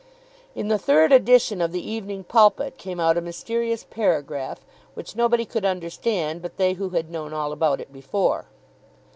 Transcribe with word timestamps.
In 0.55 0.67
the 0.67 0.79
third 0.79 1.11
edition 1.11 1.61
of 1.61 1.71
the 1.71 1.87
"Evening 1.87 2.23
Pulpit" 2.23 2.79
came 2.79 2.99
out 2.99 3.17
a 3.17 3.21
mysterious 3.21 3.83
paragraph 3.87 4.65
which 4.95 5.15
nobody 5.15 5.45
could 5.45 5.63
understand 5.63 6.41
but 6.41 6.57
they 6.57 6.73
who 6.73 6.89
had 6.89 7.11
known 7.11 7.33
all 7.35 7.51
about 7.51 7.79
it 7.79 7.93
before. 7.93 8.45